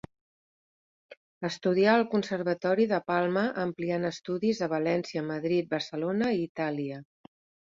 Estudià 1.49 1.91
al 1.97 2.05
Conservatori 2.13 2.87
de 2.93 2.99
Palma, 3.11 3.43
ampliant 3.65 4.09
estudis 4.11 4.63
a 4.67 4.71
València, 4.75 5.27
Madrid, 5.29 5.71
Barcelona 5.77 6.33
i 6.41 6.45
Itàlia. 6.49 7.05